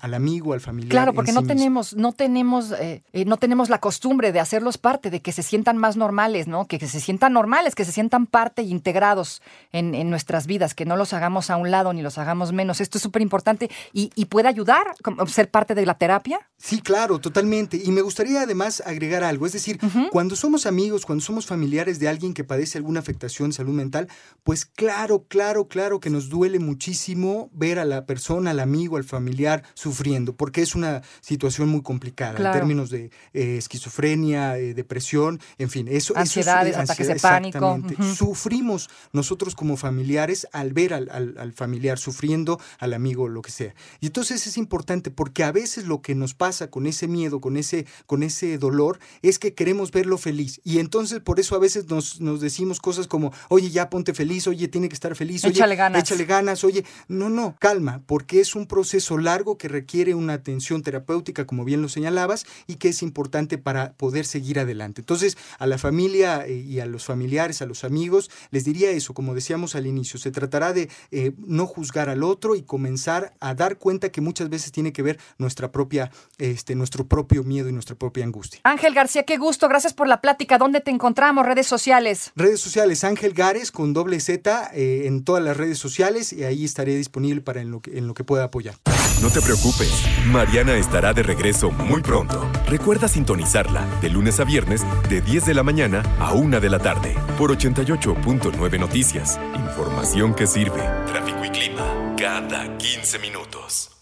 al 0.00 0.14
amigo, 0.14 0.52
al 0.52 0.60
familiar. 0.60 0.90
Claro, 0.90 1.14
porque 1.14 1.32
no 1.32 1.44
tenemos, 1.44 1.94
no 1.94 2.12
tenemos, 2.12 2.72
eh, 2.72 3.02
eh, 3.12 3.24
no 3.24 3.36
tenemos 3.36 3.68
la 3.68 3.78
costumbre 3.78 4.32
de 4.32 4.40
hacerlos 4.40 4.78
parte, 4.78 5.10
de 5.10 5.20
que 5.20 5.32
se 5.32 5.42
sientan 5.42 5.78
más 5.78 5.96
normales, 5.96 6.46
¿no? 6.46 6.66
Que, 6.66 6.78
se 6.78 7.00
sientan 7.00 7.32
normales, 7.32 7.74
que 7.74 7.84
se 7.84 7.92
sientan 7.92 8.26
parte 8.26 8.62
e 8.62 8.66
integrados 8.66 9.42
en, 9.72 10.10
nuestras 10.10 10.46
vidas, 10.46 10.74
que 10.74 10.84
no 10.84 10.96
los 10.96 11.12
hagamos 11.12 11.50
a 11.50 11.56
un 11.56 11.70
lado 11.70 11.92
ni 11.92 12.02
los 12.02 12.18
hagamos 12.18 12.52
menos. 12.52 12.80
Esto 12.80 12.98
es 12.98 13.02
súper 13.02 13.22
importante 13.22 13.70
y, 13.92 14.10
puede 14.24 14.48
ayudar 14.48 14.86
a 15.04 15.26
ser 15.26 15.48
parte 15.50 15.74
de 15.74 15.86
la 15.86 15.94
terapia. 15.94 16.40
Sí, 16.56 16.80
claro, 16.80 17.20
totalmente. 17.20 17.80
Y 17.82 17.92
me 17.92 18.00
gustaría 18.00 18.42
además 18.42 18.82
agregar 18.84 19.22
algo, 19.22 19.46
es 19.46 19.52
decir, 19.52 19.78
cuando 20.10 20.34
somos 20.34 20.66
amigos, 20.66 21.06
cuando 21.06 21.22
somos 21.22 21.46
familiares 21.46 21.98
de 21.98 22.08
alguien 22.08 22.34
que 22.34 22.42
padece 22.42 22.78
alguna 22.78 23.00
afectación 23.00 23.50
de 23.50 23.56
salud 23.56 23.74
mental, 23.74 24.08
pues 24.44 24.66
claro, 24.66 25.24
claro, 25.26 25.68
claro 25.68 26.00
que 26.00 26.10
nos 26.10 26.28
duele 26.28 26.58
muchísimo 26.58 27.50
ver 27.54 27.78
a 27.78 27.86
la 27.86 28.04
persona, 28.04 28.50
al 28.50 28.60
amigo, 28.60 28.98
al 28.98 29.04
familiar 29.04 29.62
sufriendo, 29.72 30.36
porque 30.36 30.60
es 30.60 30.74
una 30.74 31.02
situación 31.22 31.70
muy 31.70 31.82
complicada 31.82 32.36
en 32.36 32.52
términos 32.52 32.90
de 32.90 33.10
eh, 33.32 33.56
esquizofrenia, 33.56 34.58
eh, 34.58 34.74
depresión, 34.74 35.40
en 35.56 35.70
fin, 35.70 35.88
eso, 35.88 36.14
Ansiedades, 36.16 36.76
ataques 36.76 37.08
de 37.08 37.16
pánico. 37.16 37.80
Sufrimos 38.14 38.90
nosotros 39.12 39.54
como 39.54 39.76
familiares 39.76 40.46
al 40.52 40.74
ver 40.74 40.92
al, 40.92 41.08
al, 41.10 41.52
familiar 41.54 41.98
sufriendo, 41.98 42.60
al 42.78 42.92
amigo, 42.92 43.28
lo 43.28 43.42
que 43.42 43.50
sea. 43.50 43.74
Y 44.00 44.06
entonces 44.06 44.46
es 44.46 44.58
importante 44.58 45.10
porque 45.10 45.44
a 45.44 45.52
veces 45.52 45.86
lo 45.86 46.02
que 46.02 46.14
nos 46.14 46.34
pasa 46.34 46.70
con 46.70 46.86
ese 46.86 47.08
miedo, 47.08 47.40
con 47.40 47.56
ese, 47.56 47.86
con 48.06 48.22
ese 48.22 48.58
dolor, 48.58 48.98
es 49.22 49.38
que 49.38 49.54
queremos 49.54 49.90
verlo 49.90 50.18
feliz. 50.18 50.60
Y 50.64 50.78
entonces 50.78 51.20
por 51.20 51.40
eso 51.40 51.56
a 51.56 51.58
veces 51.58 51.88
nos, 51.88 52.20
nos 52.20 52.40
decimos 52.40 52.80
cosas 52.80 53.06
como, 53.06 53.32
oye, 53.48 53.70
ya 53.70 53.90
ponte 53.90 54.13
feliz, 54.14 54.46
oye, 54.46 54.68
tiene 54.68 54.88
que 54.88 54.94
estar 54.94 55.14
feliz, 55.14 55.44
oye, 55.44 55.54
échale 55.54 55.76
ganas. 55.76 56.02
échale 56.02 56.24
ganas, 56.24 56.64
oye, 56.64 56.84
no, 57.08 57.28
no, 57.28 57.56
calma, 57.58 58.02
porque 58.06 58.40
es 58.40 58.54
un 58.54 58.66
proceso 58.66 59.18
largo 59.18 59.58
que 59.58 59.68
requiere 59.68 60.14
una 60.14 60.34
atención 60.34 60.82
terapéutica, 60.82 61.46
como 61.46 61.64
bien 61.64 61.82
lo 61.82 61.88
señalabas, 61.88 62.46
y 62.66 62.76
que 62.76 62.88
es 62.88 63.02
importante 63.02 63.58
para 63.58 63.92
poder 63.94 64.26
seguir 64.26 64.58
adelante. 64.58 65.00
Entonces, 65.00 65.36
a 65.58 65.66
la 65.66 65.78
familia 65.78 66.46
eh, 66.46 66.54
y 66.54 66.80
a 66.80 66.86
los 66.86 67.04
familiares, 67.04 67.62
a 67.62 67.66
los 67.66 67.84
amigos, 67.84 68.30
les 68.50 68.64
diría 68.64 68.90
eso, 68.90 69.14
como 69.14 69.34
decíamos 69.34 69.74
al 69.74 69.86
inicio, 69.86 70.18
se 70.18 70.30
tratará 70.30 70.72
de 70.72 70.88
eh, 71.10 71.32
no 71.38 71.66
juzgar 71.66 72.08
al 72.08 72.22
otro 72.22 72.54
y 72.54 72.62
comenzar 72.62 73.34
a 73.40 73.54
dar 73.54 73.78
cuenta 73.78 74.10
que 74.10 74.20
muchas 74.20 74.48
veces 74.48 74.72
tiene 74.72 74.92
que 74.92 75.02
ver 75.02 75.18
nuestra 75.38 75.72
propia, 75.72 76.10
este, 76.38 76.74
nuestro 76.74 77.06
propio 77.06 77.44
miedo 77.44 77.68
y 77.68 77.72
nuestra 77.72 77.96
propia 77.96 78.24
angustia. 78.24 78.60
Ángel 78.64 78.94
García, 78.94 79.24
qué 79.24 79.36
gusto, 79.36 79.68
gracias 79.68 79.94
por 79.94 80.08
la 80.08 80.20
plática. 80.20 80.58
¿Dónde 80.58 80.80
te 80.80 80.90
encontramos? 80.90 81.46
Redes 81.46 81.66
sociales. 81.66 82.32
Redes 82.36 82.60
sociales, 82.60 83.04
Ángel 83.04 83.32
Gares 83.32 83.70
con 83.70 83.92
doble 83.92 84.03
Z 84.20 84.70
eh, 84.74 85.02
en 85.06 85.24
todas 85.24 85.42
las 85.42 85.56
redes 85.56 85.78
sociales 85.78 86.32
y 86.32 86.44
ahí 86.44 86.64
estaré 86.64 86.96
disponible 86.96 87.40
para 87.40 87.60
en 87.60 87.70
lo, 87.70 87.80
que, 87.80 87.98
en 87.98 88.06
lo 88.06 88.14
que 88.14 88.24
pueda 88.24 88.44
apoyar. 88.44 88.76
No 89.22 89.30
te 89.30 89.40
preocupes, 89.40 89.90
Mariana 90.26 90.76
estará 90.76 91.12
de 91.12 91.22
regreso 91.22 91.70
muy 91.70 92.02
pronto. 92.02 92.50
Recuerda 92.68 93.08
sintonizarla 93.08 93.86
de 94.00 94.10
lunes 94.10 94.40
a 94.40 94.44
viernes 94.44 94.82
de 95.08 95.20
10 95.20 95.46
de 95.46 95.54
la 95.54 95.62
mañana 95.62 96.02
a 96.18 96.34
1 96.34 96.60
de 96.60 96.70
la 96.70 96.78
tarde 96.78 97.14
por 97.38 97.56
88.9 97.56 98.78
Noticias. 98.78 99.40
Información 99.54 100.34
que 100.34 100.46
sirve. 100.46 100.82
Tráfico 101.06 101.44
y 101.44 101.50
clima 101.50 102.14
cada 102.16 102.76
15 102.76 103.18
minutos. 103.18 103.93